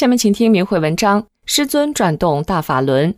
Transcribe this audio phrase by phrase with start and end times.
[0.00, 3.14] 下面请听明慧文章：师尊转动大法轮，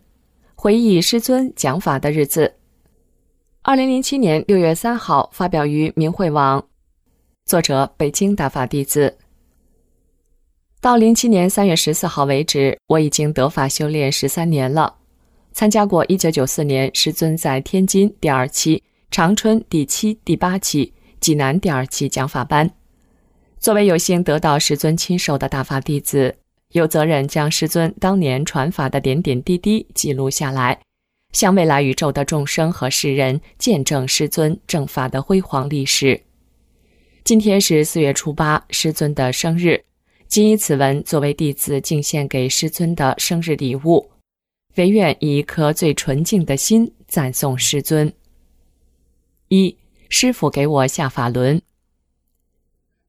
[0.53, 2.55] 回忆师尊讲法的日子。
[3.61, 6.67] 二零零七年六月三号发表于明慧网，
[7.45, 9.17] 作者北京大法弟子。
[10.81, 14.93] 到零七年三月十四号为止，我已经得法修炼十三年了。
[15.53, 22.69] 参加过一九九四年师尊在天津第二期、长春第七、第八期、济南第二期讲法班。
[23.57, 26.35] 作为有幸得到师尊亲授的大法弟子。
[26.73, 30.79] 有责任将师尊当年传法的点点滴滴记录下来，
[31.31, 36.19] 向未来宇宙的众生和世人见证师尊正法的辉煌历史。
[37.23, 39.83] 今天是四月初八，师尊的生日，
[40.27, 44.09] 谨以此文作为弟子敬献给师尊的生日礼物，
[44.75, 48.11] 唯愿以一颗最纯净的心赞颂师尊。
[49.49, 49.77] 一，
[50.09, 51.61] 师傅给我下法轮。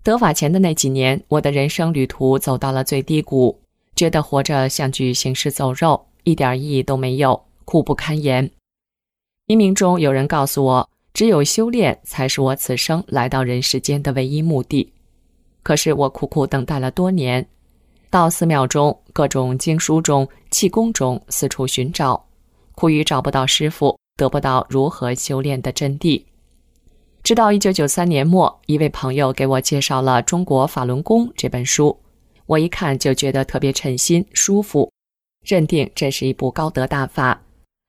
[0.05, 3.59] 得法前的那几年，我的人生旅途走到了最低谷，
[3.97, 8.51] 觉得活着像具行尸走肉，一点意义都没有，苦不堪言。
[9.47, 14.93] 冥冥中有人告诉我，只有修炼才是我此生来到人世间的唯一目的。
[15.63, 17.49] 可是我苦苦等待了多年，
[18.11, 22.23] 到寺庙中、各种经书中、气功中四处寻找，
[22.75, 26.23] 苦于找不到师傅，得不到如何修炼的真谛。
[27.25, 31.99] 直到一九九三年末，一位朋友给我介绍了《中国法轮功》这本书，
[32.45, 34.93] 我一看就觉得特别称心、舒服，
[35.43, 37.41] 认定这是一部高德大法，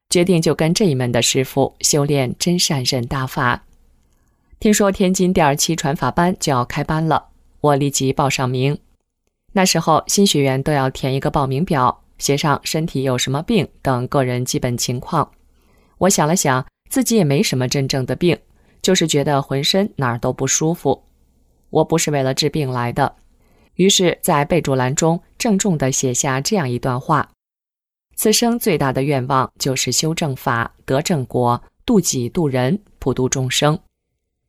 [0.09, 3.65] 决定就跟这一门的师傅修炼真善忍大法。
[4.57, 7.25] 听说天津第二期传法班就要开班了，
[7.59, 8.77] 我立即报上名。
[9.51, 15.29] 那时候新学员都要填一个报名表，写上身体有什么病等个人基本情况。
[15.97, 18.37] 我想了想，自己也没什么真正的病。
[18.85, 21.01] 就是觉得浑身哪儿都不舒服，
[21.71, 23.15] 我不是为了治病来的，
[23.77, 27.27] 于是，在备注栏中郑重地写下这样一段话：
[28.15, 33.79] 此生最大的愿望就是修正法、得正果、度己度人、普度众生。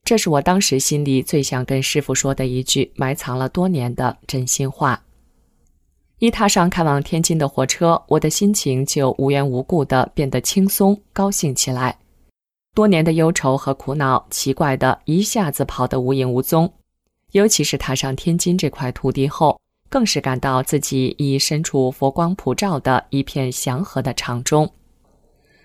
[0.04, 5.02] 这是我当时心里最想跟师傅说的一句埋藏了多年的真心话。
[6.18, 11.98] 一踏上开往天津的火车，我的心情就无缘无故地变得轻松高兴起来。
[12.76, 16.70] 多年的忧愁和苦恼，奇怪的一下子跑得无影无踪。
[17.32, 24.70] 尤其是踏上天津这块土地后，更是感到自己已身处佛光普照的一片祥和的场中。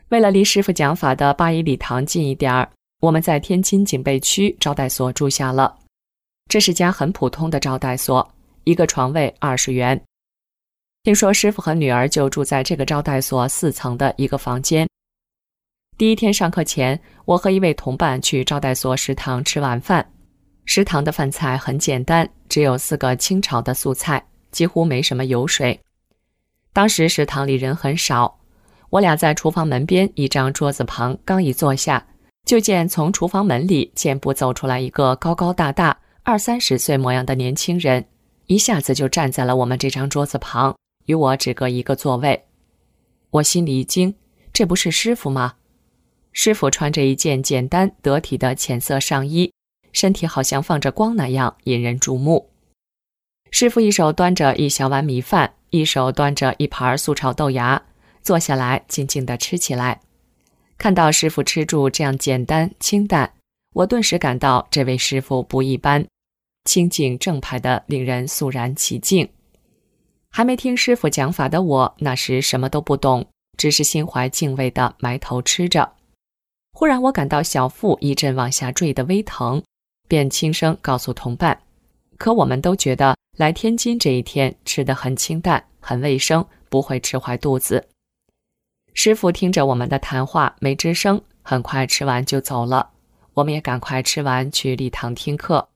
[0.07, 5.77] 为了离师傅讲法的八一礼堂近一点儿，我们在天津警备区招待所住下了。
[6.47, 8.25] 这是家很普通的招待所，
[8.63, 10.01] 一个床位二十元。
[11.03, 14.87] 听说师傅和女儿就住在这个招待所四层的一个房间。
[16.01, 20.03] 第一天上课前，我和一位同伴去招待所食堂吃晚饭。
[20.65, 25.79] 食堂的饭菜很简单，只有四个清炒的素菜，几乎没什么油水。
[26.73, 28.35] 当时食堂里人很少，
[28.89, 32.03] 我俩在厨房门边一张桌子旁刚一坐下，
[32.45, 38.03] 就见从厨房门里健步走出来一个高高大大、二三十岁模样的年轻人，
[38.47, 40.75] 一下子就站在了我们这张桌子旁，
[41.05, 42.43] 与我只隔一个座位。
[43.29, 44.15] 我心里一惊，
[44.51, 45.53] 这不是师傅吗？
[46.33, 49.51] 师傅穿着一件简单得体的浅色上衣，
[49.91, 52.49] 身体好像放着光那样引人注目。
[53.51, 57.81] 师傅一手端着一小碗米饭，一手端着一盘素炒豆芽，
[58.21, 59.99] 坐下来静静地吃起来。
[60.77, 63.33] 看到师傅吃住这样简单清淡，
[63.73, 66.07] 我顿时感到这位师傅不一般，
[66.63, 69.27] 清静正派的，令人肃然起敬。
[70.29, 73.27] 还没听师傅讲法的我，那时什么都不懂，
[73.57, 75.91] 只是心怀敬畏地埋头吃着。
[76.73, 79.61] 忽然，我感到小腹一阵往下坠的微疼，
[80.07, 81.61] 便轻声告诉同伴。
[82.17, 87.87] 可我们都觉得来天津这一天吃的很清淡、很卫生，不会吃坏肚子。
[88.93, 92.89] 师傅听着我们的谈话，没吱声，很快吃完就走了。
[93.33, 95.69] 我们也赶快吃完去礼堂听课。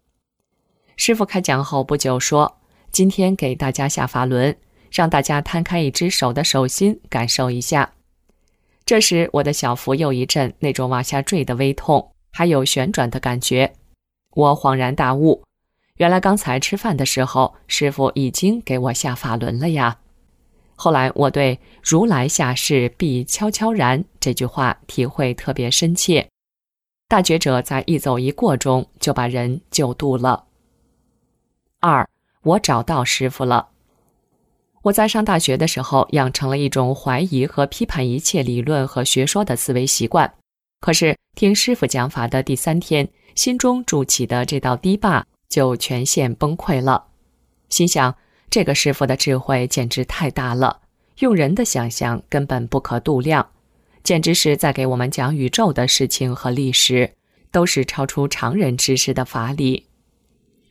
[0.97, 2.57] 师傅开讲后不久说
[2.91, 4.55] ：“今天给大家下法轮，
[4.91, 7.93] 让大家摊开一只手的手心，感受一下。”
[8.85, 13.73] 这时，我的小腹又一阵那种往下坠的微痛，还有旋转的感觉。
[14.31, 15.43] 我恍然大悟，
[15.95, 19.97] 原来刚才吃饭的时候，师傅已经给我下法轮了呀。
[20.75, 26.29] 后来我对“如来下世必悄悄然”这句话体会特别深切。
[27.07, 30.45] 大觉者在一走一过中就把人救度了。
[31.79, 32.07] 二，
[32.43, 33.69] 我找到师傅了。
[34.85, 40.31] 我在上大学的时候养成了一种怀疑和批判一切理论和学说的思维习惯，
[40.79, 47.03] 可是听师傅讲法的第三天，心中筑起的这道堤坝就全线崩溃了。
[47.67, 48.15] 心想，
[48.51, 50.81] 这个师傅的智慧简直太大了，
[51.17, 53.49] 用人的想象根本不可度量，
[54.03, 57.11] 简直是在给我们讲宇宙的事情和历史，
[57.51, 59.87] 都是超出常人知识的法理。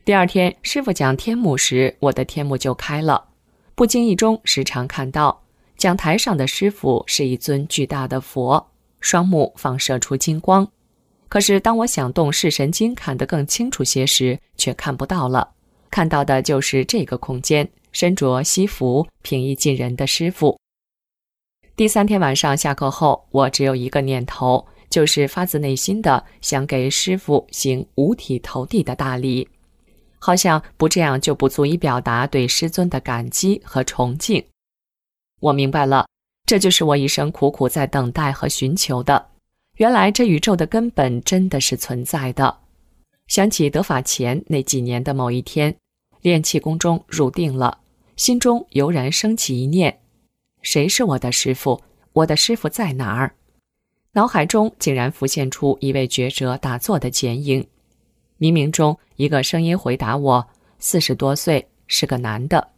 [0.05, 3.31] 第二天，师傅讲天目时，我的天目就开了。
[3.75, 5.43] 不经意中，时常看到
[5.75, 10.65] 讲台上的师傅是一尊巨大的佛，双目放射出金光。
[11.27, 15.51] 可是，当我想动视神经看得更清楚些时，却看不到了。
[15.91, 20.57] 看到的就是这个空间，身着西服、平易近人的师傅。
[21.75, 29.49] 第三天晚上下课后，我只有一个念头，就是发自内心的想给师傅行五体投地的大礼。
[30.25, 34.43] 好像不这样就不足以表达对师尊的感激和崇敬。
[35.39, 36.07] 我明白了，
[36.47, 39.27] 这就是我一生苦苦在等待和寻求的。
[39.77, 42.57] 原来这宇宙的根本真的是存在的。
[43.27, 45.75] 想起得法前那几年的某一天，
[46.21, 47.77] 练气功中入定了，
[48.15, 49.99] 心中油然升起一念：
[50.63, 51.83] 谁是我的师傅？
[52.13, 53.35] 我的师傅在哪儿？
[54.13, 57.67] 脑海中竟然浮现出一位觉者打坐的剪影。
[58.37, 60.47] 冥冥中，一个声音回答我
[60.77, 62.69] ：“四十多岁，是个男的。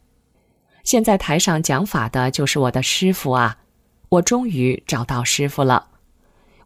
[0.84, 3.58] 现在台上讲法的就是我的师傅啊！
[4.08, 5.88] 我终于找到师傅了。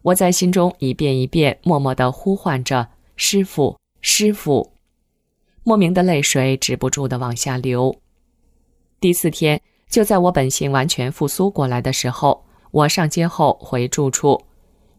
[0.03, 4.73] 我在心中一遍一遍默默地呼唤着：‘师傅，师傅！’
[5.65, 7.95] 莫名的泪水止不住地往下流。
[8.99, 9.59] 第四天，
[9.89, 14.45] 就在我本性完全复苏过来的时候，我上街后回住处，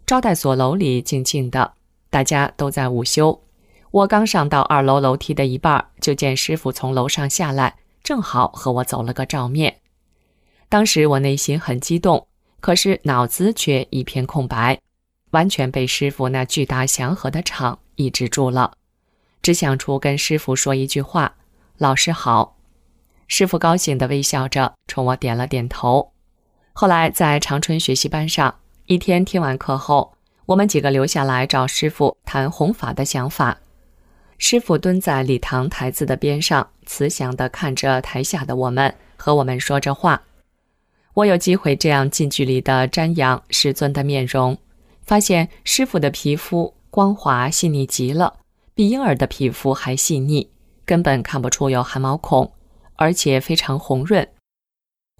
[0.04, 1.74] 招待所楼里静静的，
[2.10, 3.43] 大家都在午休。
[3.94, 9.82] 我刚上到二楼楼梯的一半，就见师傅从楼上下来，正好和我走了个照面。
[10.68, 12.26] 当时我内心很激动，
[12.58, 14.80] 可是脑子却一片空白，
[15.30, 18.72] 完全被师傅那巨大祥和的场抑制住了。
[19.40, 21.36] 只想出跟师傅说一句话
[21.78, 22.56] ：“老师好。”
[23.28, 26.10] 师傅高兴地微笑着冲我点了点头。
[26.72, 28.56] 后来在长春学习班上，
[28.86, 33.60] 一天听完课后，我们几个留下来找师傅谈弘法的想法。
[34.38, 40.22] 师傅蹲在礼堂台子的边上，慈祥地看着台下的我们，和我们说着话。
[41.14, 44.58] 我有机会这样近距离地瞻仰师尊的面容，
[45.02, 48.34] 发现师傅的皮肤光滑细腻极了，
[48.74, 50.50] 比婴儿的皮肤还细腻，
[50.84, 52.52] 根本看不出有汗毛孔，
[52.96, 54.28] 而且非常红润。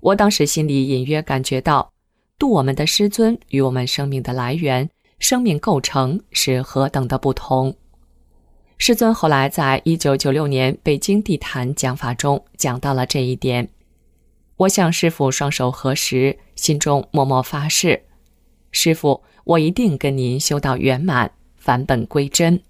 [0.01, 1.93] 我当时心里隐约感觉到，
[2.39, 4.91] 度我们的师尊与我们生命的来源、
[5.21, 7.75] 生命构成是何等的不同。
[8.77, 13.69] 师尊后来在一九九六年北京地坛讲法中讲到了这一点。
[14.57, 18.03] 我向师傅双手合十，心中默默发誓：
[18.73, 22.61] 师傅，我一定跟您修道圆满，返本归真。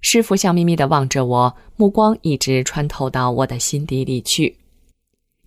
[0.00, 4.56] 师傅笑眯眯地望着我，目光一直穿透到我的心底里去。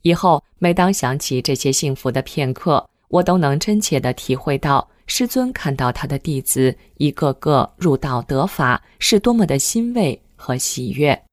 [0.03, 4.85] 以后每当想起这些幸福的片刻，我都能真切地体会到。
[5.07, 11.23] 师尊看到他的弟子一个个入道得法，是多么的欣慰和喜悦，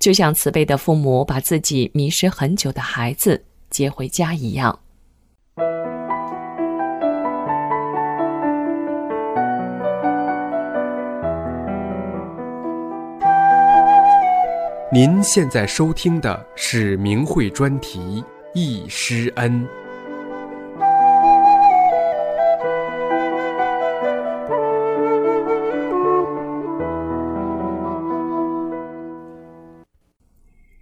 [0.00, 4.78] 就像慈悲的父母把自己迷失很久的孩子接回家一样。
[14.92, 18.00] 您现在收听的是明慧专题
[18.54, 19.62] 《易师恩》。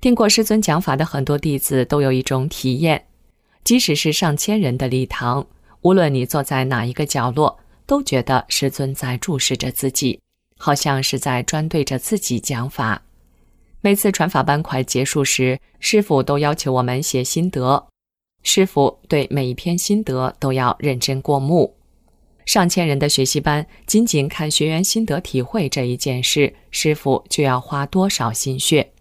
[0.06, 3.06] 听过师尊讲法的很多弟子都有一种体验，
[3.64, 5.44] 即使是上千人的礼堂，
[5.80, 10.20] 无论你坐在哪一个角落，都觉得师尊在注视着自己，
[10.56, 13.02] 好像是在专对着自己讲法。
[13.80, 17.88] 每次传法班快结束时，师傅都要求我们写心得，
[18.44, 21.74] 师傅对每一篇心得都要认真过目。
[22.44, 28.92] 上千人的学习班，仅仅看学员心得体会这一件事，师傅就要花多少心血？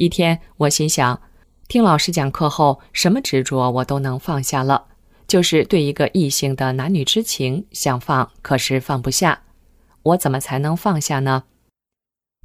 [0.00, 1.20] 一天，我心想，
[1.68, 4.86] 听老师讲课后，什么执着我都能放下了，
[5.28, 9.42] 就是对一个异性的男女之情想放，可是放不下。
[10.02, 11.44] 我怎么才能放下呢？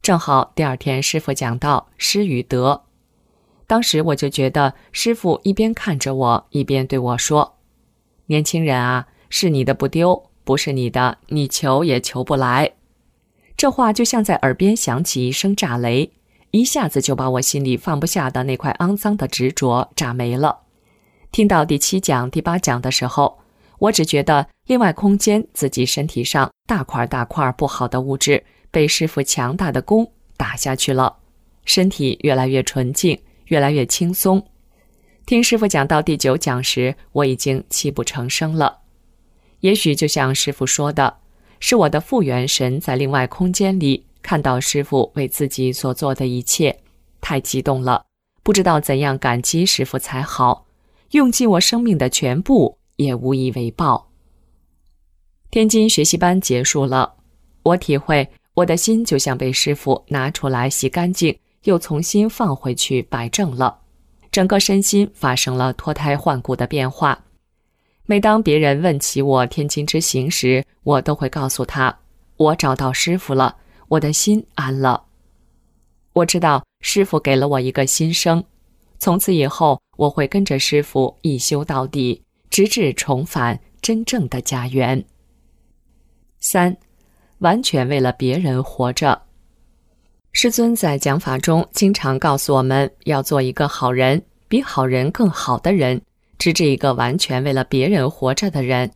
[0.02, 2.84] 正好第二天师傅讲到失与得，
[3.66, 7.56] 当时我就觉得师傅一边看着我，一边对我说
[8.28, 12.74] ：“年轻人啊，是你的不丢，不是你的，你求也求不来。”
[13.56, 16.12] 这话就像在耳边响起一声炸雷，
[16.60, 20.60] 一下子就把我心里放不下的那块肮脏的执着炸没了。
[21.32, 23.40] 听到第七讲、第八讲的时候，
[23.80, 31.18] 我只觉得另外空间自己身体上大块大块不好的物质被师傅强大的功打下去了，
[31.66, 34.46] 身体越来越纯净，越来越轻松。
[35.26, 38.80] 听师傅讲到第九讲时，我已经泣不成声了。
[39.62, 41.18] 也许就像师傅说的。
[41.62, 46.75] 是我的复原神在另外空间里看到师傅为自己所做的一切，
[47.22, 48.03] 太激动了，
[48.41, 50.65] 不知道怎样感激师傅才好，
[51.12, 54.10] 用尽我生命的全部也无以为报。
[55.51, 57.13] 天津学习班结束了，
[57.62, 63.77] 我体会我的心就像被师傅拿出来洗干净，又重新放回去摆正了，
[64.32, 67.24] 整个身心发生了脱胎换骨的变化。
[68.08, 71.96] 每当别人问起我天津之行时，我都会告诉他
[72.38, 73.55] ：“我找到师傅了，
[73.88, 75.04] 我的心安了。
[76.13, 78.44] 我知道师傅给了我一个新生，
[79.00, 85.04] 从此以后我会跟着师傅一修到底，直至重返真正的家园。”
[86.39, 86.75] 三，
[87.39, 89.22] 完全为了别人活着。
[90.32, 96.01] 师尊在讲法中经常告诉我们要做一个好人，比好人更好的人。
[96.38, 98.92] 直至一个完全为了别人活着的人，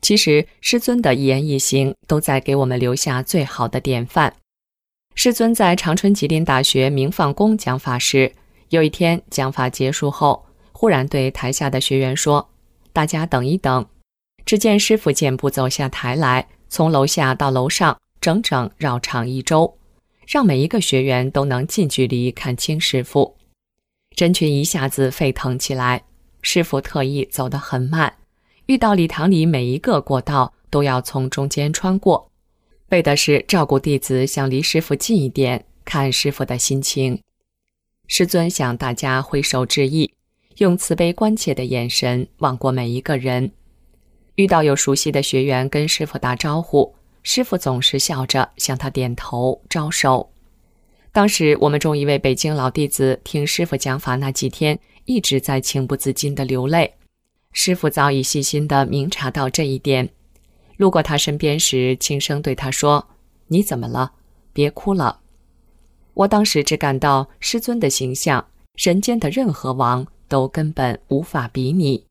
[0.00, 4.34] 其实师尊的一言一行都在给我们留下最好的典范。
[5.14, 8.32] 师尊在长春吉林大学明放宫讲法时，
[8.68, 12.48] 有一天讲法结束后，忽然对台下的学员说
[12.92, 13.86] ：“大家等一等。”
[14.46, 19.76] 只见师傅健步走下台来，从楼下到楼上，整整绕场一周，
[20.26, 23.36] 让每一个学员都能近距离看清师傅。
[24.16, 26.04] 人群一下子沸腾起来。
[26.40, 28.14] 师傅特意走得很慢，
[28.68, 32.30] 遇到礼堂里每一个过道都要从中间穿过，
[32.90, 37.22] 为的是照顾弟子想离师傅近一点，看师傅的心情。
[38.08, 40.12] 师尊向大家挥手致意，
[40.58, 43.50] 用慈悲关切的眼神望过每一个人。
[44.34, 50.30] 遇到有熟悉的学员跟师傅打招呼，师傅总是笑着向他点头招手。
[51.10, 54.78] 当时我们中一位北京老弟子听师傅讲法那几天。
[55.06, 56.92] 一直在情不自禁地流泪，
[57.52, 60.08] 师傅早已细心地明察到这一点。
[60.76, 63.08] 路过他身边时，轻声对他说
[63.48, 64.12] ：“你怎么了？
[64.52, 65.20] 别哭了。”
[66.14, 72.04] 我当时只感到师尊的形象，人间的任何王都根本无法比拟，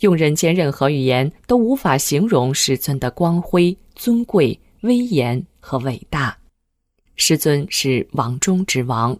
[0.00, 6.38] 用人间任何语言都无法形容师尊的光辉、尊贵、威严和伟大。
[7.16, 9.16] 师尊是王中之王。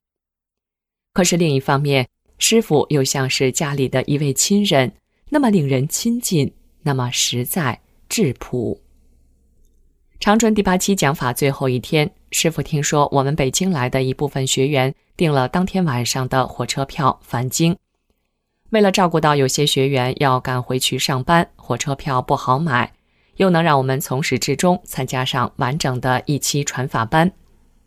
[1.13, 4.93] 可是另一方面，师傅又像是家里的一位亲人，
[5.31, 8.81] 那么令人亲近，那么实在质朴。
[10.21, 17.77] 长春第八期讲法最后一天，师傅听说我们北京来的一部分学员订了当天晚上的火车票返京。
[18.71, 22.93] 为了照顾到有些学员要赶回去上班，火车票不好买，
[23.37, 27.31] 又能让我们从始至终参加上完整的一期传法班。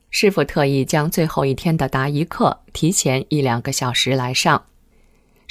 [0.10, 4.64] 师傅特意将最后一天的答疑课提前一两个小时来上。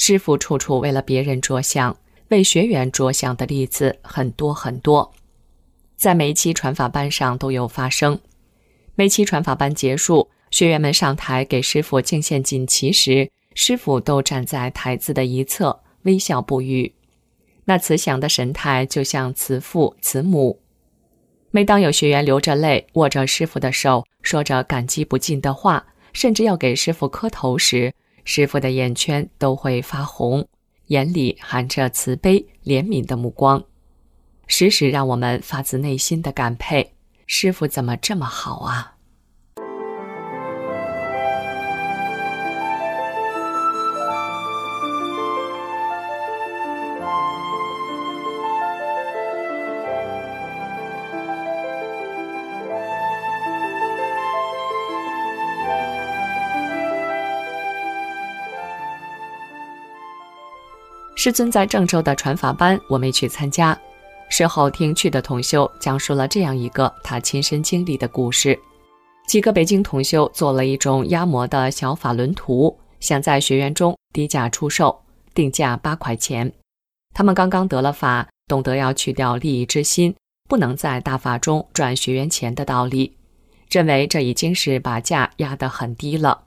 [0.02, 1.94] 师傅处处为了别人着想、
[2.28, 5.12] 为学员着想的例子很多很多，
[5.94, 8.18] 在每一期传法班上都有发生。
[8.94, 16.94] 每期传法班结束，学员们上台给师傅敬献锦旗时，师傅都站在台子的一侧，微笑不语，
[17.66, 20.62] 那慈祥的神态就像慈父慈母。
[21.50, 27.92] 每当有学员流着泪，握着师傅的手，说着感激不尽的话，甚至要给师傅磕头时，
[28.32, 30.46] 师傅的眼圈都会发红，
[30.86, 33.64] 眼里含着慈悲怜悯的目光，
[34.46, 36.94] 时时让我们发自内心的感佩：
[37.26, 38.98] 师傅怎么这么好啊！
[61.22, 63.78] 师尊在郑州的传法班，我没去参加。
[64.30, 68.58] 事后听去的同修讲述了这样一个他亲身经历的故事：
[69.28, 74.98] 几个北京同修做了一种压模的小法轮图，想在学员中低价出售，
[75.34, 76.50] 定价八块钱。
[77.14, 80.16] 他们刚刚得了法，懂得要去掉利益之心，
[80.48, 83.14] 不能在大法中赚学员钱的道理。
[83.68, 86.44] 认为这已经是把价压得很低了。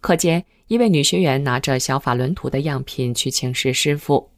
[0.00, 4.30] 课间，一位女学员拿着小法轮图的样品去请示师傅，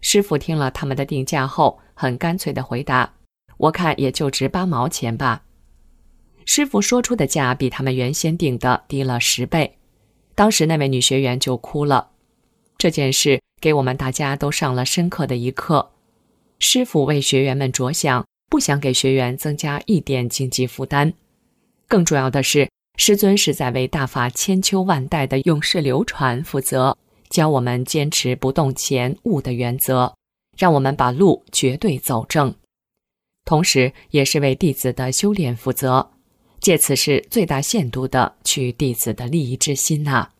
[0.00, 3.14] 师傅听了他们的定价后，很干脆地回答
[3.56, 5.44] ：“我看也就值八毛钱吧。”
[6.44, 9.78] 师傅说出的价比他们原先定的低了十倍。
[10.34, 12.10] 当时那位女学员就哭了。
[12.76, 15.92] 这件事给我们大家都上了深刻的一课。
[16.58, 21.14] 师傅为学员们着想，不想给学员增加一点经济负担。
[21.86, 26.96] 更重要的是，师尊是在为大法千秋万代的永世流传负责，
[27.28, 30.14] 教我们坚持不动前悟的原则，
[30.56, 32.54] 让我们把路绝对走正。
[33.44, 36.10] 同时，也是为弟子的修炼负责。
[36.58, 40.30] 借此是最大限度的取弟子的利益之心呐。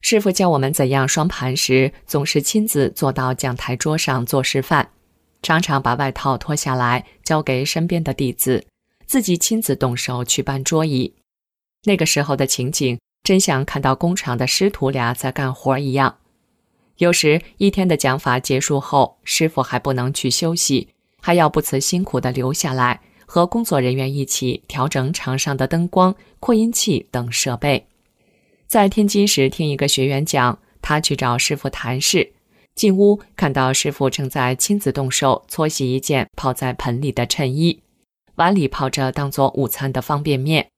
[0.00, 4.88] 师傅教我们怎样双盘时，总是亲自坐到讲台桌上做示范，
[5.42, 8.64] 常常把外套脱下来交给身边的弟子，
[9.04, 11.14] 自己亲自动手去搬桌椅。
[11.86, 16.18] 那个时候的情景，真像看到工厂的师徒俩在干活一样。
[16.98, 20.88] 有时一天的讲法结束后，师傅还不能去休息，
[21.22, 23.00] 还要不辞辛苦地留下来。
[23.28, 27.84] 和工作人员一起调整场上的灯光、扩音器等设备。
[28.68, 32.32] 在天津时，听一个学员讲，他去找师傅谈事，
[32.76, 37.82] 进屋看到师傅正在亲自动手搓洗一件泡在盆里的衬衣，
[38.36, 40.68] 碗里泡着当做午餐的方便面。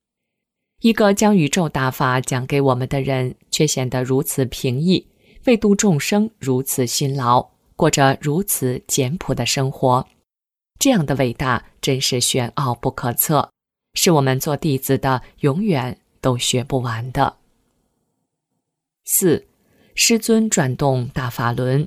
[0.81, 5.05] 一个将宇宙大法讲给我们的人，却显得如此平易，
[5.45, 10.07] 为度众生如此辛劳，过着如此简朴的生活。
[10.79, 13.51] 这样的伟大真是玄奥不可测，
[13.93, 17.35] 是我们做弟子的永远都学不完的。
[19.03, 19.45] 四，
[19.95, 21.85] 师尊转动大法轮。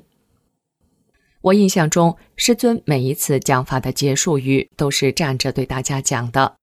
[1.41, 6.55] 我印象中，师尊每一次讲法的结束语都是站着对大家讲的。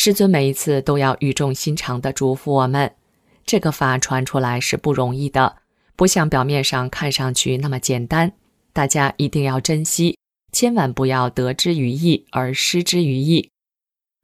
[0.00, 2.94] 师尊每一次都要语重心长地嘱咐我们：
[3.44, 5.56] 这个法传出来是不容易的，
[5.96, 8.32] 不像表面上看上去那么简单，
[8.72, 10.16] 大家一定要珍惜。
[10.52, 13.50] 千万不要得之于意而失之于义，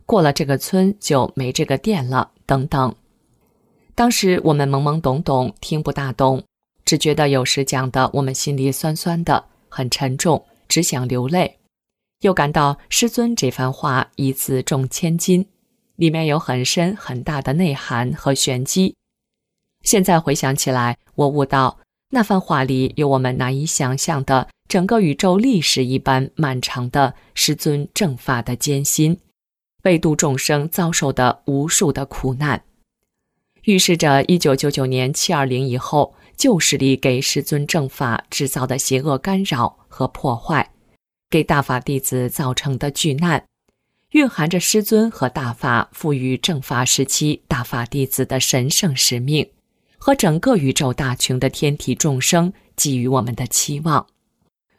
[0.07, 2.31] 过了这个村就没这个店了。
[2.47, 2.95] 等等，
[3.97, 6.45] 当时我们懵懵懂懂，听不大懂，
[6.85, 11.59] 只觉得有时讲的我们心里酸酸的，很沉重，只想流泪。
[12.21, 15.45] 又感到师尊这番话一字重千金，
[15.96, 18.94] 里面有很深很大的内涵和玄机。
[19.83, 21.78] 现在回想起来，我悟到
[22.11, 24.48] 那番话里有我们难以想象的。
[24.66, 29.20] 整个宇宙历史一般漫长的师尊正法的艰辛，
[29.85, 32.64] 为度众生遭受的无数的苦难，
[33.64, 40.72] 预示着一九九九年七二零以后旧势力给师尊正法制造的邪恶干扰和破坏，
[41.30, 43.44] 给大法弟子造成的巨难，
[44.14, 49.50] 蕴含着师尊和大法赋予正法时期大法弟子的神圣使命，
[49.98, 54.07] 和整个宇宙大群的天体众生给予我们的期望。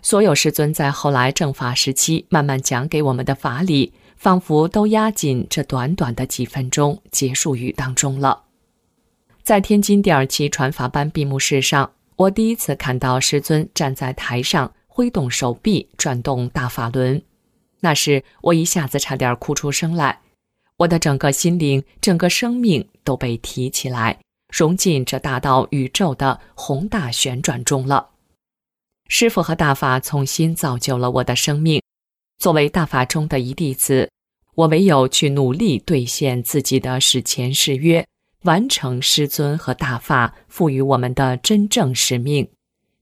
[0.01, 8.43] 所有师尊在后来正法时期慢慢讲给我们的法理，仿佛都压进这短短的几分钟结束语当中了。
[9.43, 17.21] 在天津第二期传法班闭幕式上，我第一次看到师尊站在台上挥动手臂转动大法轮，
[17.81, 20.21] 那时我一下子差点哭出声来，
[20.77, 28.09] 我的整个心灵、整个生命都被提起来，融进这大道宇宙的宏大旋转中了。
[29.07, 31.81] 师傅和大法重新造就了我的生命。
[32.37, 34.09] 作为大法中的一弟子，
[34.55, 38.05] 我唯有去努力兑现自己的史前誓约，
[38.41, 42.49] 完成师尊和大法赋予我们的真正使命，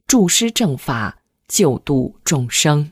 [0.06, 2.92] 助师正法，救度众生。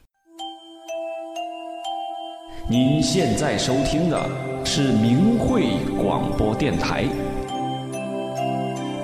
[2.71, 7.03] 您现在收听的是明慧广播电台。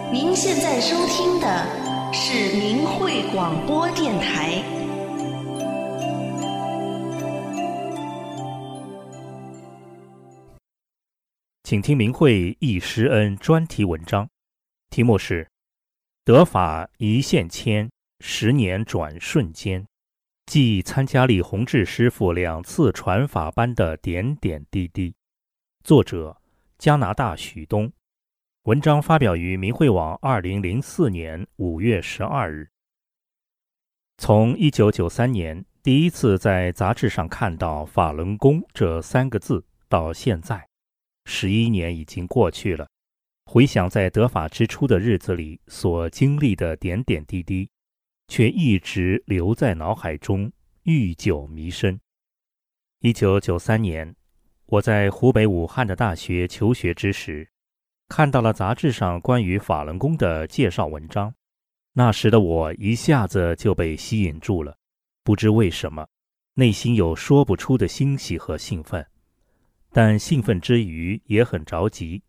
[0.10, 2.14] 您现在收听的。
[2.14, 4.64] 是明慧广播电台。
[11.64, 14.30] 请听明慧易师恩专题文章，
[14.90, 15.44] 题目是
[16.24, 17.90] 《得法一线牵，
[18.22, 19.82] 十年转瞬间》，
[20.48, 25.14] 即参加李洪志师傅两次传法班的点点滴滴。
[25.84, 26.38] 作者：
[26.78, 27.92] 加拿大许东。
[28.64, 32.70] 文章发表于明慧网，二零零四年五月十二日。
[34.18, 40.66] 从一九九三年第一次在杂志上看到“法轮功”这三个字，到现在，
[41.26, 42.88] 十一年已经过去了。
[43.52, 47.70] 回想在得法之初的日子里所经历的点点滴滴，
[48.28, 50.52] 却一直留在脑海中，
[50.84, 52.00] 愈久弥深。
[53.00, 54.16] 一九九三年，
[54.66, 57.50] 我在湖北武汉的大学求学之时，
[58.10, 61.34] 看到了杂志上关于法轮功的介绍文章。
[61.94, 64.78] 那时的我一下子就被吸引住了，
[65.24, 66.08] 不知为什么，
[66.54, 69.06] 内心有说不出的欣喜和兴奋。
[69.92, 72.22] 但兴奋之余也很着急。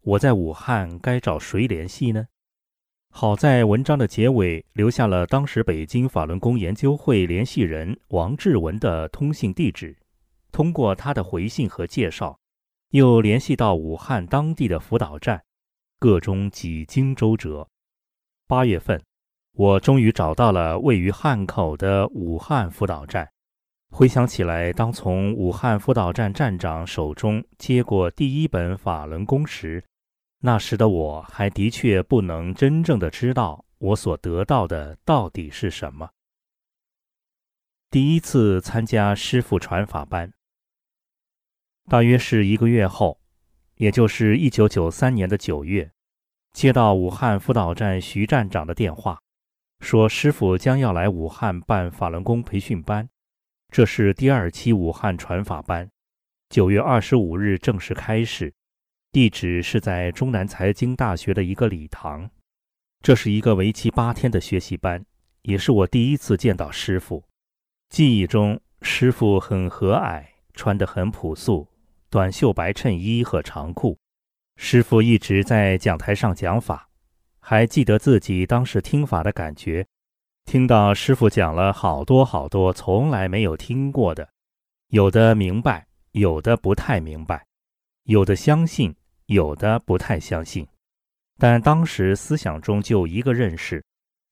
[0.00, 2.26] 我在武汉该找谁联系呢？
[3.18, 9.96] 好在文章的结尾留下了当时北京法轮功研究会联系人王志文的通信地址。
[10.52, 12.38] 通过他的回信和介绍，
[12.90, 15.42] 又联系到武汉当地的辅导站，
[15.98, 17.66] 各中几经周折。
[18.46, 19.02] 八月份，
[19.54, 23.26] 我终于找到了位于汉口的武汉辅导站。
[23.88, 29.82] 回想起来，当从武汉辅导站站长手中接过第一本法轮功时，
[30.46, 36.08] 那时的我还的确不能真正的知道我所得到的到底是什么。
[37.90, 40.32] 第一次参加师傅传法班，
[41.88, 43.20] 大约是一个月后，
[43.74, 45.90] 也就是一九九三年的九月，
[46.52, 49.20] 接到武汉辅导站徐站长的电话，
[49.80, 53.08] 说师傅将要来武汉办法轮功培训班，
[53.72, 55.90] 这是第二期武汉传法班，
[56.50, 58.54] 九月二十五日正式开始。
[59.16, 62.28] 地址是在中南财经大学的一个礼堂，
[63.00, 65.02] 这是一个为期八天的学习班，
[65.40, 67.24] 也是我第一次见到师傅。
[67.88, 71.66] 记忆中，师傅很和蔼，穿得很朴素，
[72.10, 73.96] 短袖白衬衣和长裤。
[74.56, 76.90] 师傅一直在讲台上讲法，
[77.40, 79.86] 还记得自己当时听法的感觉，
[80.44, 84.28] 听到师傅讲了好多好多从来没有听过的，
[84.88, 87.46] 有的明白，有的不太明白，
[88.02, 88.94] 有的相信。
[89.26, 90.66] 有的不太相信，
[91.36, 93.84] 但当时思想中就一个认识：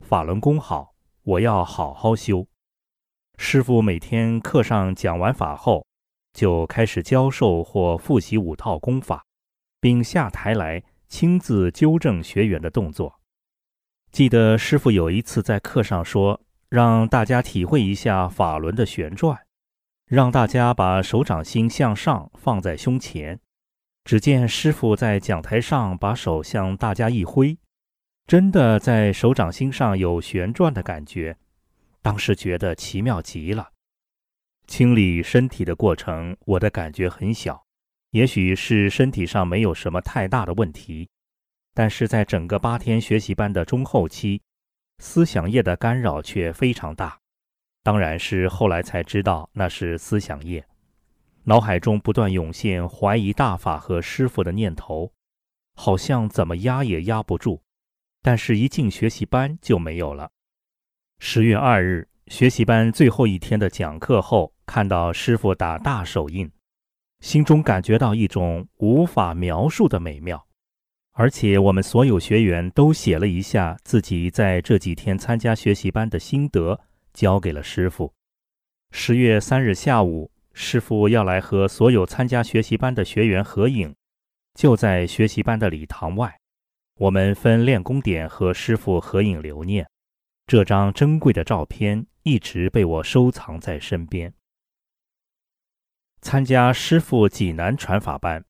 [0.04, 2.46] 法轮功好，我要好好修。
[3.37, 5.85] 师傅每天课上讲完法后，
[6.33, 9.24] 就开始教授或复习五套功法，
[9.80, 13.20] 并下台来亲自纠正学员的动作。
[14.12, 19.37] 记得师傅有一次在课上说，让大家体会一下法轮的旋转，
[20.07, 23.40] 让大家把手掌心向上放在胸前。
[24.05, 27.57] 只见师傅在讲台上把手向大家一挥，
[28.27, 31.37] 真的在手掌心上有旋转的感觉。
[32.03, 33.71] 当时觉得奇妙极了。
[34.67, 37.64] 清理身体的过程，我的感觉很小，
[38.11, 41.09] 也许是身体上没有什么太大的问题。
[41.73, 44.43] 但是在整个八天学习班的中后期，
[44.99, 47.19] 思想业的干扰却非常大。
[47.83, 50.64] 当然是后来才知道那是思想业。
[51.46, 55.12] 脑海中不断涌现怀疑大法和师傅的念头，
[55.74, 57.61] 好像怎么压也压不住，
[58.22, 60.30] 但是一进学习班就没有了。
[61.18, 66.50] 十月二日，学习班最后一天的讲课后，看到师傅打大手印，
[67.20, 70.46] 心中感觉到一种无法描述的美妙。
[71.12, 76.80] 而且我们所有学员都写了一下自己在这几天参加学习班的心得，
[77.12, 78.12] 交给了师傅。
[78.92, 80.34] 十月三日下午。
[80.57, 83.93] 师傅要来和所有参加学习班的学员合影，
[84.55, 86.38] 就在学习班的礼堂外。
[86.95, 89.85] 我们分练功点和师傅合影留念。
[90.47, 94.33] 这张珍贵的照片一直被我收藏在身边。
[96.21, 98.45] 参加师傅济南传法班，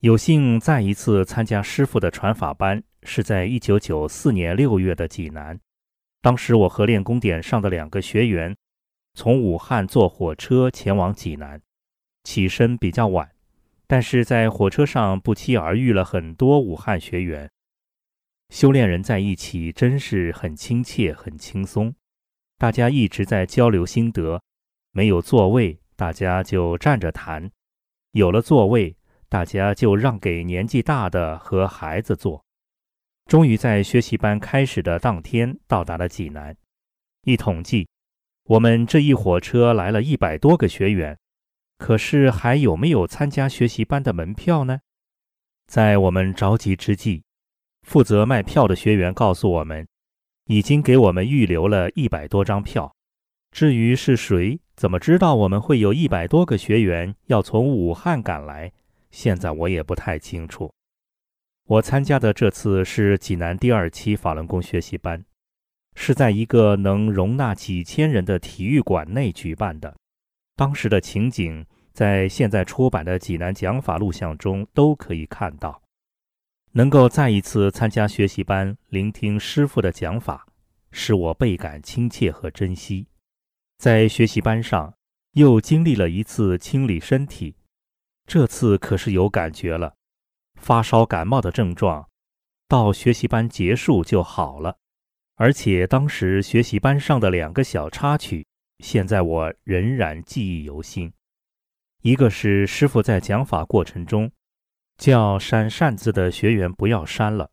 [0.00, 5.60] 有幸再一次参加师傅的传法班，是在一九九四年六月的济南。
[6.22, 8.56] 当时我和练功点上的两个学员。
[9.14, 11.62] 从武汉坐火车前往济南，
[12.24, 13.30] 起身比较晚，
[13.86, 17.48] 但是在火车上不期而遇了很多武汉学员。
[18.50, 21.94] 修炼人在一起真是很亲切、很轻松，
[22.58, 24.42] 大家一直在交流心得。
[24.90, 27.48] 没有座位，大家就站着谈；
[28.12, 28.96] 有了座位，
[29.28, 32.44] 大家就让给年纪大的和孩子坐。
[33.26, 36.56] 终于在学习班开始的当天到达了济南。
[37.22, 37.88] 一统计。
[38.46, 41.18] 我们这一火车来了一百多个学员，
[41.78, 44.80] 可是还有没有参加学习班的门票呢？
[45.66, 47.22] 在我们着急之际，
[47.84, 49.88] 负责卖票的学员告诉我们，
[50.44, 52.94] 已经给我们预留了一百多张票。
[53.50, 58.70] 至于是谁，怎么知道我们会有一百多个学员要从武汉赶来？
[59.10, 60.70] 现在我也不太清楚。
[61.66, 65.24] 我参加的这次是济南第二期法轮功学习班。
[65.94, 69.96] 是在一个能容纳几千人的体育馆内举办的。
[70.56, 75.82] 当时的情景，在现在出版的济南讲法录像中都可以看到。
[76.72, 80.46] 能够再一次参加学习班，聆听师傅的讲法，
[80.90, 83.06] 使我倍感亲切和珍惜。
[83.78, 84.94] 在学习班上，
[85.32, 87.54] 又经历了一次清理身体，
[88.26, 89.94] 这次可是有感觉了，
[90.60, 92.08] 发烧感冒的症状，
[92.66, 94.78] 到学习班结束就好了。
[95.36, 98.46] 而且当时学习班上的两个小插曲，
[98.78, 101.12] 现在我仍然记忆犹新。
[102.02, 104.30] 一个是师傅在讲法过程中，
[104.96, 107.50] 叫扇扇子的学员不要扇了。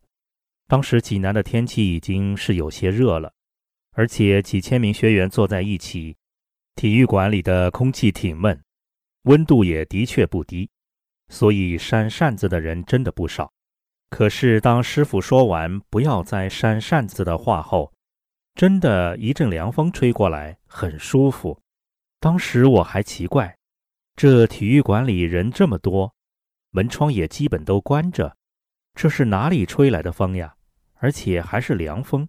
[0.68, 3.34] 当时济南的天气已经是有些热了，
[3.94, 6.16] 而且几千名学员坐在一起，
[6.76, 8.64] 体育馆里的空气挺闷，
[9.24, 10.70] 温度也的确不低，
[11.30, 13.52] 所以扇扇子的人真的不少。
[14.12, 17.94] 可是，当师傅说完“不要再扇扇子”的话后，
[18.54, 21.58] 真的一阵凉风吹过来，很舒服。
[22.20, 23.58] 当时我还奇怪，
[24.18, 26.14] 这体育馆里人这么多，
[26.72, 28.36] 门窗也基本都关着，
[28.94, 30.56] 这是哪里吹来的风呀？
[30.96, 32.28] 而且还是凉风。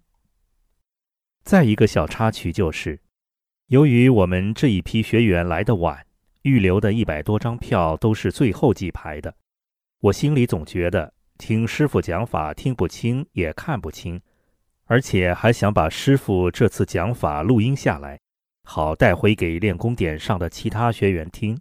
[1.42, 3.00] 再一个小插曲就是，
[3.66, 6.06] 由于我们这一批学员来的晚，
[6.42, 9.34] 预留的一百多张票都是最后几排的，
[9.98, 11.12] 我心里总觉得。
[11.42, 14.22] 听师傅讲法听不清也看不清，
[14.84, 18.20] 而且还想把师傅这次讲法录音下来，
[18.62, 21.60] 好带回给练功点上的其他学员听。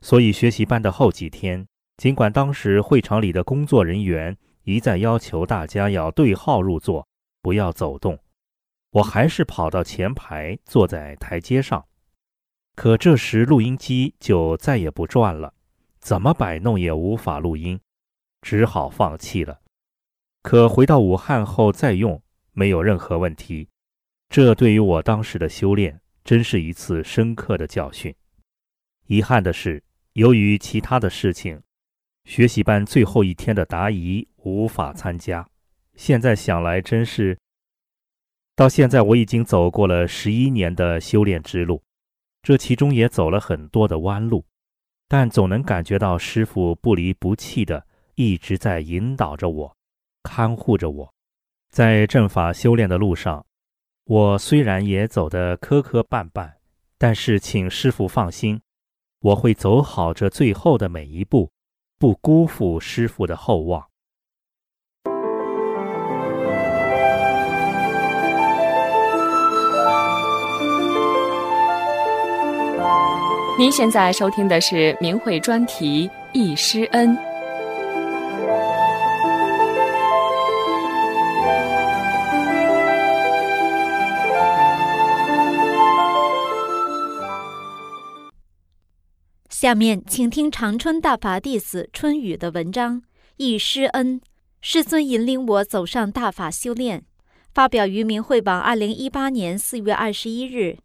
[0.00, 7.04] 所以学习班的后几天，尽管当时会场里的工作人员一再要求大家要对号入座，
[7.42, 8.16] 不要走动，
[8.92, 11.84] 我还是跑到前排坐在台阶上。
[12.76, 15.52] 可这时录音机就再也不转了，
[15.98, 17.80] 怎么摆弄也无法录音。
[18.44, 19.58] 只好放弃了。
[20.42, 23.66] 可回到武汉后再用，没有任何问题。
[24.28, 28.14] 这对于我当时的修炼，真是一次深刻的教训。
[29.06, 31.62] 遗憾的是，由于其他的事情，
[32.24, 35.48] 学习班最后一天的答疑无法参加。
[35.94, 37.38] 现在想来，真是……
[38.54, 41.82] 到现在我已经走过了十一年的修炼之路，
[42.42, 44.44] 这其中也走了很多的弯路，
[45.08, 47.86] 但总能感觉到师傅不离不弃的。
[48.16, 49.76] 一直在引导着我，
[50.22, 51.12] 看护着我，
[51.70, 53.44] 在正法修炼的路上，
[54.04, 56.52] 我虽然也走得磕磕绊绊，
[56.96, 58.60] 但是请师傅放心，
[59.20, 61.50] 我会走好这最后的每一步，
[61.98, 63.84] 不辜负师傅的厚望。
[73.56, 77.16] 您现在收听的是明慧专题《易师恩》。
[89.64, 93.00] 下面请听长春大法弟子春雨的文章
[93.38, 94.20] 《忆师恩》，
[94.60, 97.02] 师尊引领我走上大法修炼，
[97.54, 100.76] 发表于明慧网，二零一八年四月二十一日。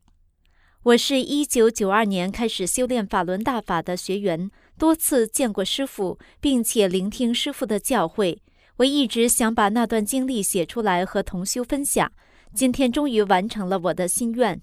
[0.83, 8.37] 我是一九九二年开始修炼法轮大法的学员，多次见过师傅，并且聆听师傅的教诲。
[8.77, 12.09] 我一直想把那段经历写出来和同修分享，
[12.53, 14.61] 今天终于完成了我的心愿。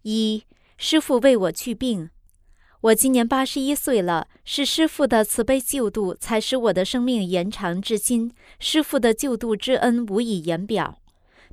[0.00, 0.44] 一，
[0.78, 2.08] 师傅为我去病。
[2.84, 8.30] 我今年八十一岁了，是师父的慈悲救度，才使我的生命延长至今。
[8.58, 10.98] 师父的救度之恩无以言表。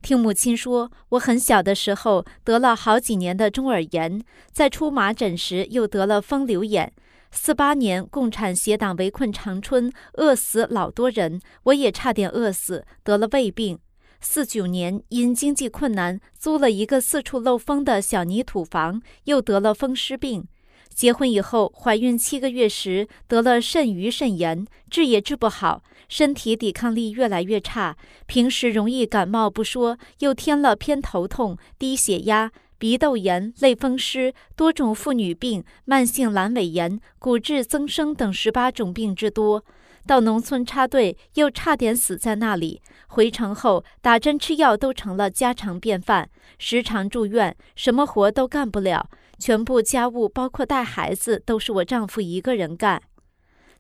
[0.02, 6.92] 听母亲说，我很小的时候得了好几年的中耳炎，在出麻疹时又得了风流眼。
[7.32, 13.80] 四八年共产邪党围困长春，饿死老多人，我也差点饿死，得了胃病。
[14.20, 20.46] 四九年因经济困难，租了一个四处漏风的小泥土房，又得了风湿病。
[20.94, 27.96] 结婚以后，怀孕七个月时得了肾盂肾炎，治也治不好，身体抵抗力越来越差。
[28.28, 39.64] 平时容易感冒不说，又添了偏头痛、低血压、鼻窦炎、类风湿、多种妇女病、慢性阑尾炎、骨质增生等十八种病之多。
[40.08, 42.82] 到农村插队，又差点死在那里。
[43.08, 46.28] 回城后，打针吃药都成了家常便饭，
[46.58, 49.10] 时常住院，什么活都干不了。
[49.42, 53.02] 全部家务，包括带孩子，都是我丈夫一个人干。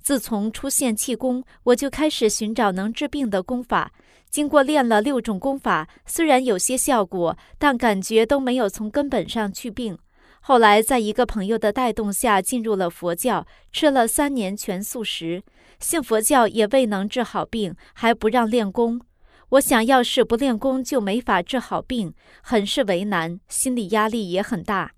[0.02, 3.92] 自从出现气功，我就开始寻找能治病的功法。
[4.32, 9.96] 经过练了六种功法，虽然有些效果，但感觉都没有从根本上去病。
[10.40, 15.44] 后来，在一个朋友的带动下，进入了佛教，吃了三年全素食。
[15.80, 19.00] 信佛教也未能治好病，还不让练功。
[19.50, 24.94] 我想要是不练功，就没法治好病，很是为难，心理压力也很大。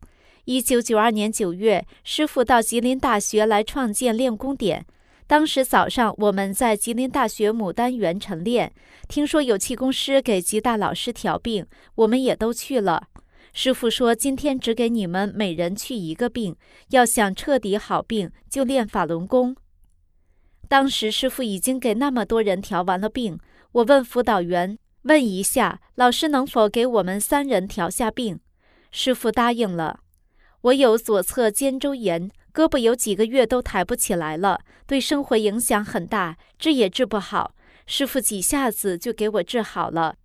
[0.46, 4.86] 一九九二年九月，师傅到吉林大学来创建练功点。
[5.26, 8.74] 当时早上，我们在吉林大学牡丹园晨练，
[9.08, 13.08] 听说有气功师给吉大老师调病，我们也都去了。
[13.54, 16.58] 师傅说今天只给你们每人去一个病，
[16.90, 19.56] 要想彻底好病，就练法轮功。
[20.68, 23.40] 当时师傅已经给那么多人调完了病，
[23.72, 28.42] 我问辅导员，问一下老师能否给我们三人调下病。
[28.92, 30.02] 师傅答应了。
[30.64, 37.54] 我有左侧肩周炎，胳膊有几个月都抬不起来了，对生活影响很大，治也治不好。
[37.86, 40.16] 师傅几下子就给我治好了。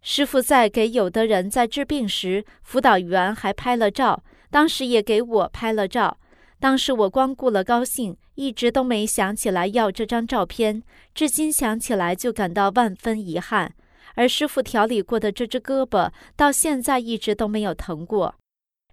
[0.00, 6.16] 师傅在给有的人在治病时，辅导员还拍了照，当时也给我拍了照。
[6.60, 10.80] 当时我光顾了高兴，一直都没想起来要这张照片，
[11.12, 13.74] 至今想起来就感到万分遗憾。
[14.14, 18.36] 而师傅调理过的这只胳膊，到现在一直都没有疼过。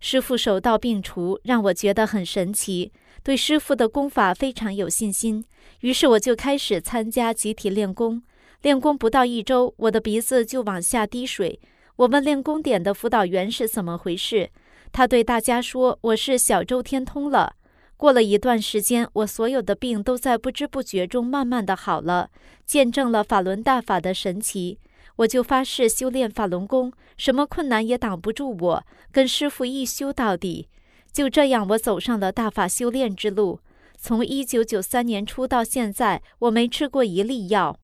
[0.07, 2.91] 师傅手到病除，让我觉得很神奇，
[3.23, 5.43] 对师傅的功法非常有信心。
[5.79, 8.21] 于是我就开始参加集体练功。
[8.61, 11.59] 练功不到一周，我的鼻子就往下滴水。
[11.95, 14.51] 我问练功点的辅导员是怎么回事，
[14.91, 17.55] 他对大家说：“我是小周天通了。”
[17.97, 22.29] 过了一段时间，我所有的病都在不知不觉中慢慢的好了，
[22.67, 24.77] 见证了法轮大法的神奇。
[25.17, 30.69] 我就发誓修炼法轮功，什么困难也挡不住我，跟师傅一修到底。
[31.11, 33.61] 就这样，我走上了大法修炼之路。
[33.97, 37.79] 从一九九三年初到现在，我没吃过一粒药。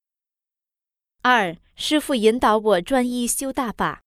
[1.21, 4.01] 二师傅引导我专一修大法，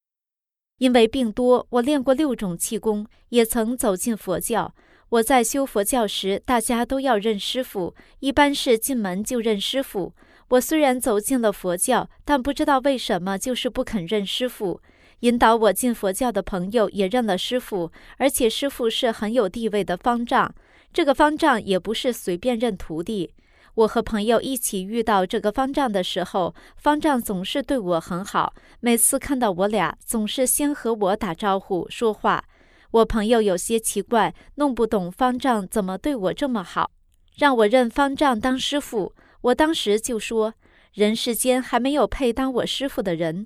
[0.79, 4.75] 因为病多，我练过六种气功，也曾走进佛教。
[5.09, 10.13] 我在修佛教时，大家都要认师傅，一般是进门就认师傅。
[10.49, 14.81] 我虽然走进了佛教，但不知道为什么就是不肯认师傅。
[15.21, 20.55] 引导我进佛教的朋友也认了师傅，而且师傅是很有地位的方丈。
[20.93, 23.33] 这个方丈也不是随便认徒弟。
[23.75, 32.45] 我和朋友一起遇到这个方丈的时候，方丈总是对我很好，每次看到我俩，总是先和我打招呼说话。
[32.93, 36.91] 我朋友有些奇怪，弄不懂方丈怎么对我这么好，
[37.37, 39.13] 让我认方丈当师傅。
[39.45, 40.55] 我当时就说
[40.95, 43.45] ：“人世间还没有配当我师傅的人。”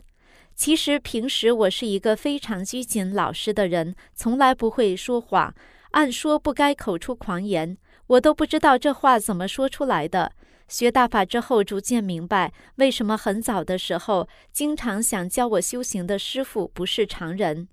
[0.54, 5.52] 其实平时我是一个非常拘谨老实的人，从来不会说谎。
[5.92, 7.76] 按说不该口出狂言，
[8.08, 10.32] 我都不知道这话怎么说出来的。
[10.68, 17.68] 学大法之后，逐渐明白为什么很早的时候，经常想教我修行的师傅不是常人。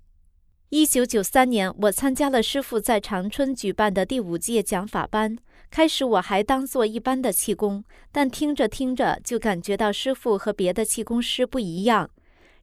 [0.70, 5.36] 一九九三年，我参加了师傅在长春举办的第五届讲法班。
[5.70, 12.08] 开始我还当做一般的气功，但听着听着就感觉到师傅和别的气功师不一样，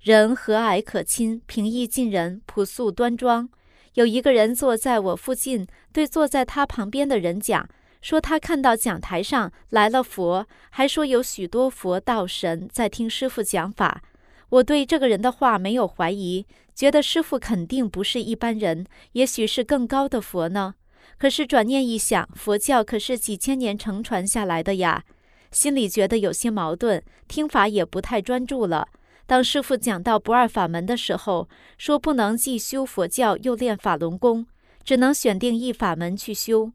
[0.02, 3.50] 人和蔼可亲，平易近人，朴素端庄。
[3.94, 7.70] 有一个人坐在我附近，对坐在他旁边的人讲，
[8.02, 14.02] 说他看到讲台上来了佛，还说有许多佛道神在听师傅讲法。
[14.50, 20.74] 我对这个人的话没有怀疑，觉得师傅肯定不是一般人，也许是更高的佛呢。
[21.18, 25.04] 可是转念一想，佛教可是几千年承传下来的呀，
[25.52, 28.88] 心里觉得有些矛盾，听法也不太专注了。
[29.26, 31.48] 当师傅讲到不二法门的时候，
[31.78, 34.46] 说不能既修佛教又练法轮功，
[34.84, 36.72] 只能选定一法门去修。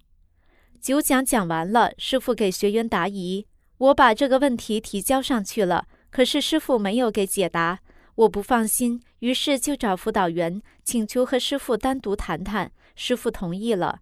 [0.80, 3.46] 九讲讲完了，师傅给学员答疑，
[3.76, 7.80] 我把这个问题提交上去了，可是师傅没有给解答，
[8.14, 14.00] 我不放心，于是就找辅导员请求和师傅单独谈谈，师傅同意了。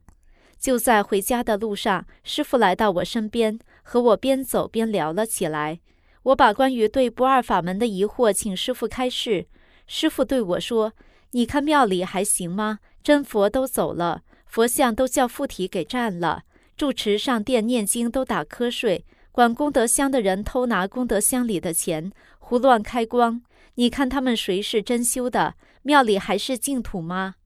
[0.67, 5.79] 就在回家的路上，师傅来到我身边，和我边走边聊了起来。
[6.25, 9.47] 我把关于对不二法门的疑惑请师傅开示。
[9.87, 10.93] 师傅对我说
[11.31, 12.81] ：“你看庙里还行吗？
[13.01, 16.43] 真佛都走了，佛像都叫附体给占了，
[16.77, 23.41] 住持上殿念经都打瞌睡，管功德箱的人偷拿功德箱里的钱，胡乱开光。
[23.77, 25.55] 你看他们谁是真修的？
[25.83, 27.37] 庙里还是净土吗？”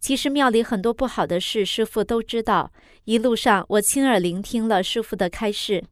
[0.00, 2.72] 其实庙里很多不好的事，师傅都知道。
[3.04, 5.84] 一路上，我亲耳聆听了师傅的开示。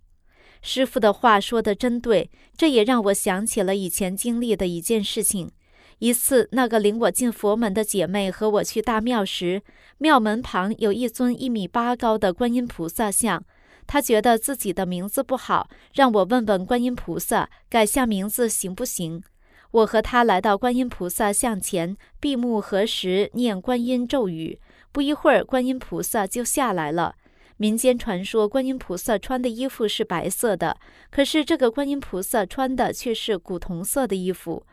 [0.63, 5.51] 师傅的话说的真对，这也让我想起了以前经历的一件事情。
[5.99, 9.63] 一次，那个领我进佛门的姐妹和我去大庙时，
[9.99, 13.45] 庙门旁有一尊一米八高的观音菩萨像。
[13.87, 19.23] 她觉得自己的名字不好，让我问问观音菩萨，改下名字行不行？
[19.71, 24.59] 我和他来到观音菩萨像前，闭目合十，念观音咒语。
[24.91, 27.15] 不一会儿，观音菩萨就下来了。
[27.59, 30.77] 民间传说，观音菩萨穿的衣服是白色的，
[31.11, 34.65] 可是这个观音菩萨穿的却是古铜色的衣服。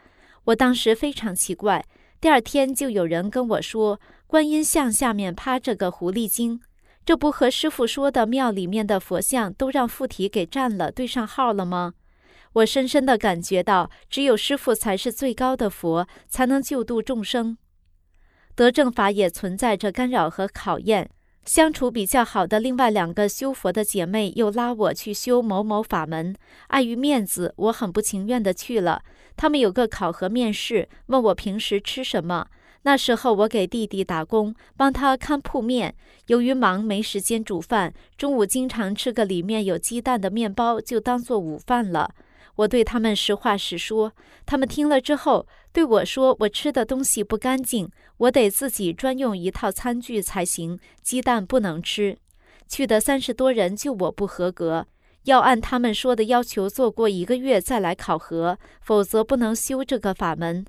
[0.46, 1.84] 我当时非常奇怪。
[2.22, 6.62] 第二天就有人跟我说，观音像下面趴着个狐狸精，
[7.04, 11.96] 这不和师傅说的庙里面的佛像都让附体给占了，对上号了吗？
[12.56, 17.58] 我深深地感觉到，只有师傅才是最高的佛，才能救度众生。
[18.56, 21.10] 得正法也存在着干扰和考验。
[21.44, 26.34] 相处比较好的另外两个修佛的姐妹又拉我去修某某法门，
[26.68, 29.04] 碍于面子，我很不情愿的去了。
[29.36, 32.48] 他们有个考核面试，问我平时吃什么。
[32.84, 35.94] 那时候我给弟弟打工，帮他看铺面。
[36.28, 42.16] 由于忙没时间煮饭，中午经常吃个里面有鸡蛋的面包，就当做午饭了。
[42.56, 44.14] 我对他们实话实说，
[44.46, 52.18] 他们听了之后对我说：“我吃的东西不干净，我得自己专用一套餐具才行，鸡蛋不能吃。”
[52.68, 54.88] 去的三十多人就我不合格，
[55.26, 60.66] 要按他们说的要求做过一个月再来考核，否则不能修这个法门。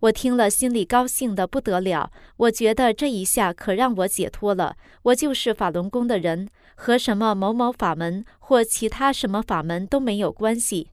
[0.00, 2.10] 我听了，心里高兴的不得了。
[2.36, 4.76] 我觉得这一下可让我解脱了。
[5.02, 10.88] 我就是法轮功的人，和什么某某法门或其他什么法门都没有关系。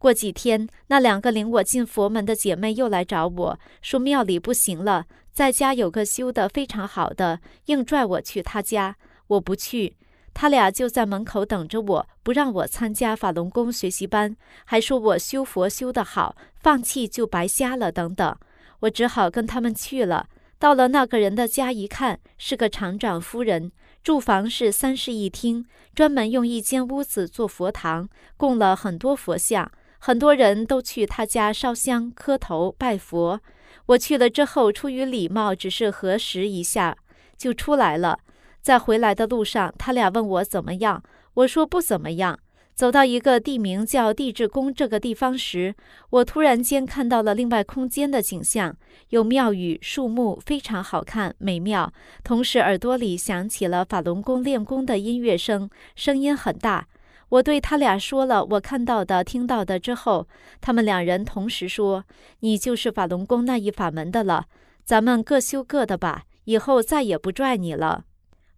[0.00, 8.96] 过几天，那两个领我进佛门的姐妹又来找我说庙里不行了，在家有个修的非常好的，硬拽我去他家。
[9.26, 9.98] 我不去。
[10.32, 14.34] 他俩就在门口等着我，不让我参加法轮功学习班，
[14.64, 18.34] 还说我修佛修得好，放弃就白瞎了等等。
[18.80, 20.28] 我只好跟他们去了。
[20.58, 23.70] 到了那个人的家一看，是个厂长夫人，
[24.02, 29.70] 住房是三室一厅，专门用一间屋子做佛堂，供了很多佛像，
[30.02, 33.40] 很多人都去他家烧香、磕头、拜佛。
[33.86, 36.96] 我去了之后，出于礼貌，只是核实一下，
[37.36, 38.18] 就出来了。
[38.62, 41.02] 在回来的路上，他俩问我怎么样，
[41.34, 42.38] 我说不怎么样。
[42.74, 45.74] 走到一个地名叫地质宫这个地方时，
[46.08, 48.74] 我突然间看到了另外空间的景象，
[49.10, 51.92] 有庙宇、树木，非常好看美妙。
[52.24, 56.86] 同时，耳朵里响起了法轮功练功的音乐声，声音很大。
[57.30, 60.28] 我对他俩说了我看到的、听到的之后，
[60.60, 62.04] 他们两人同时说
[62.40, 64.46] ：“你就是法轮功那一法门的了，
[64.84, 68.04] 咱们各修各的吧，以后再也不拽你了。”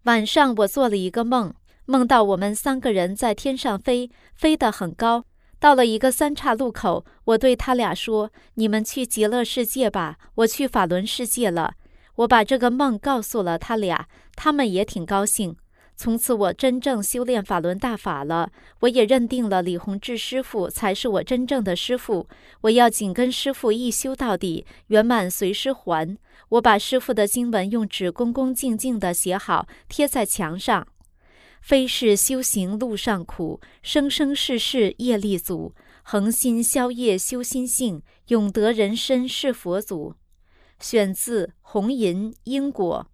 [0.05, 1.53] 晚上我做了一个梦，
[1.85, 5.25] 梦到我们三个人在天上飞，飞得很高。
[5.59, 11.75] 到了一个三岔路口，我对他俩说：“你们去极乐世界吧，我去法轮世界了。”
[12.17, 15.55] 我把这个梦告诉了他俩，他们也挺高兴。
[15.95, 22.27] 从此我真正修炼法轮大法了，我也认定了李洪志师傅才是我真正的师傅。
[22.61, 26.17] 我要紧跟师傅一修到底，圆满随师还。
[26.49, 30.87] 我把师傅的经文用纸恭恭敬敬地写好，贴在墙上。
[31.61, 35.73] 非是修行路上苦，生生世世业力阻。
[36.03, 40.15] 恒心消业修心性，永得人身是佛祖。
[40.79, 43.07] 选自《红银因果》。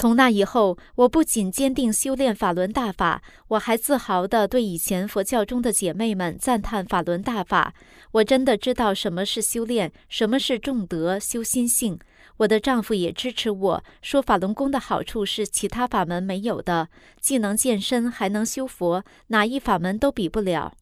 [0.00, 7.74] 从那以后，我不仅坚定修炼法轮大法，我还自豪地对以前佛教中的姐妹们赞叹法轮大法。
[8.12, 11.98] 我真的知道什么是修炼，什么是重德修心性。
[12.36, 16.88] 我的丈夫也支持我说，法轮功的好处是其他法门没有的，
[17.20, 20.74] 既能健身，还能修佛，哪一法门都比不了。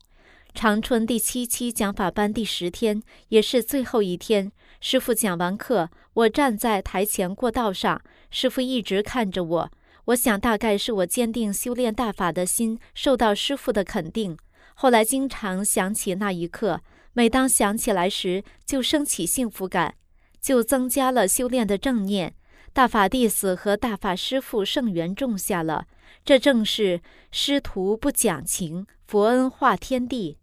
[0.53, 4.53] 长春第七期讲法班第十天，也是最后一天。
[4.79, 8.01] 师傅讲完课，我站在台前过道上，
[8.39, 9.73] 师傅一直看着我。
[10.09, 14.37] 我想大概是我坚定修炼大法的心受到师傅的肯定。
[14.75, 16.83] 后来经常想起那一刻，
[17.15, 19.95] 每当想起来时，就升起幸福感，
[20.39, 22.35] 就增加了修炼的正念。
[22.75, 25.87] 大法弟子和大法师父圣缘种下了，
[26.23, 27.01] 这正是
[27.33, 30.37] 师徒不讲情，佛恩化天地。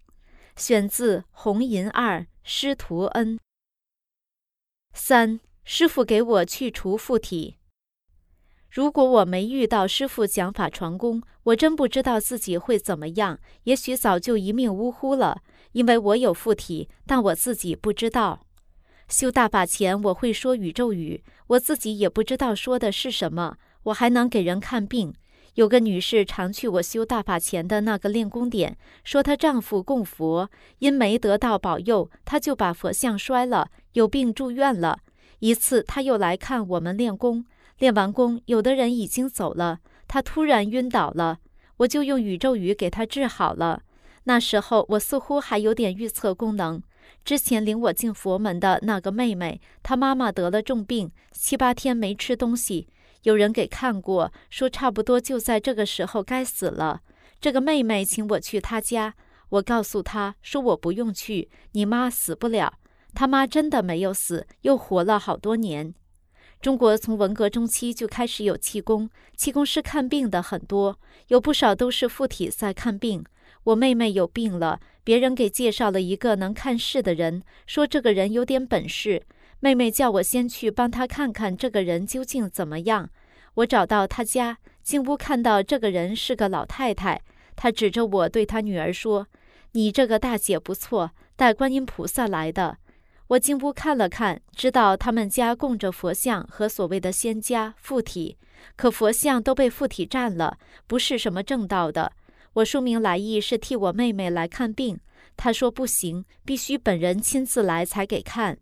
[0.55, 3.37] 选自《红银二》，师徒恩。
[4.95, 7.57] 三师傅给我去除附体。
[8.74, 13.38] 如果我没遇到师傅讲法传功，我真不知道自己会怎么样。
[13.65, 15.43] 也许早就一命呜呼了。
[15.74, 18.39] 因为我有附体，但我自己不知道。
[19.07, 23.57] 修大法前，我会说宇宙语，我自己也不知道说的是什么。
[23.84, 25.13] 我还能给人看病。
[25.53, 30.49] 有个女士常去我修大法前的那个练功点，说她丈夫供佛，
[30.80, 34.97] 因没得到保佑，她就把佛像摔了，有病住院了。
[35.38, 37.45] 一次，她又来看我们练功，
[37.84, 41.39] 练完功，有的人已经走了，他突然晕倒了，
[41.75, 43.81] 我就用宇宙语给他治好了。
[44.23, 46.81] 那时候我似乎还有点预测功能。
[47.25, 52.88] 之前领我进佛门的那个妹妹，她妈妈得了重病，七八天没吃东西。
[53.23, 57.01] 有人给看过，说差不多就在这个时候该死了。
[57.41, 59.15] 这个妹妹请我去她家，
[59.49, 62.75] 我告诉她说我不用去，你妈死不了。
[63.13, 65.93] 他妈真的没有死，又活了好多年。
[66.64, 70.97] 中国从文革中期就开始有气功，气功师看病的很多，
[71.28, 73.22] 有不少都是附体在看病。
[73.66, 79.24] 我妹妹有病了，别人给介绍了一个能看事的人，说这个人有点本事。
[79.59, 83.09] 妹妹叫我先去帮她看看这个人究竟怎么样。
[83.55, 87.22] 我找到她家，进屋看到这个人是个老太太。
[87.57, 89.28] 她指着我对她女儿说
[89.74, 92.78] ：“你这个大姐不错，带观音菩萨来的。”
[93.28, 98.38] 我进屋看了看，知道他们家供着佛像和所谓的仙家附体，
[98.76, 100.57] 可佛像都被附体占了，
[100.88, 102.11] 不是什么正道的。
[102.53, 104.99] 我说明来意是替我妹妹来看病，
[105.36, 108.59] 她说不行，必须本人亲自来才给看。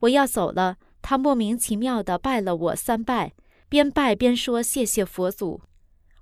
[0.00, 3.34] 我要走了，她莫名其妙地拜了我三拜，
[3.68, 5.60] 边拜边说谢谢佛祖。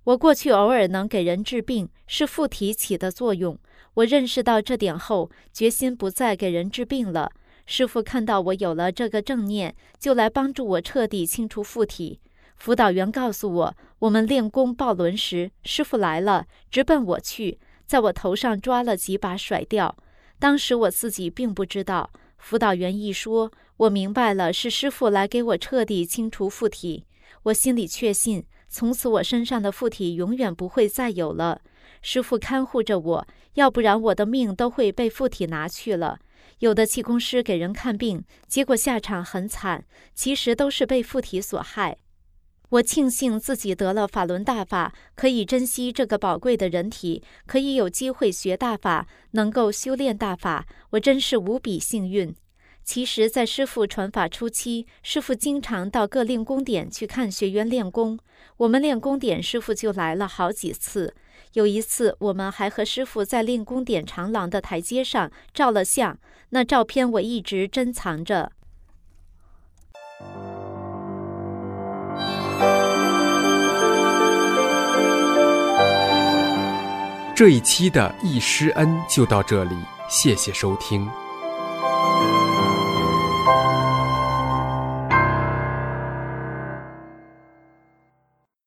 [0.05, 3.57] 我过去偶尔能给人治病，是附体起的作用。
[3.95, 7.31] 我认识到这点后，决心不再给人治病了。
[7.67, 12.21] 师傅看到我有了这个正念，就来帮助我彻底清除附体。
[12.57, 19.97] 辅导员告诉我，我们练功抱轮时，师傅来了，直奔我去，在我头上抓了几把甩掉。
[20.39, 27.05] 当时我自己并不知道，辅导员一说，我明白了，是师傅来给我彻底清除附体。
[27.45, 31.61] 我心里确信，从此我身上的附体永远不会再有了。
[32.01, 36.19] 师傅看护着我，要不然我的命都会被附体拿去了。
[36.63, 39.85] 有的气功师给人看病，结果下场很惨，
[40.15, 41.99] 其实都是被附体所害。
[42.69, 52.33] 我庆幸自己得了法轮大法，可以珍惜这个宝贵的人体，可以有机会学大法，能够修炼大法，我真是无比幸运。
[52.85, 58.17] 其实，在师傅传法初期，师傅经常到各练功点去看学员练功，
[58.59, 61.13] 我们练功点，师傅就来了好几次。
[61.53, 66.19] 有一次，我们还和师傅在练功点长廊的台阶上照了相，
[66.51, 68.53] 那照片我一直珍藏着。
[77.35, 79.75] 这一期的易师恩就到这里，
[80.09, 81.09] 谢谢收听。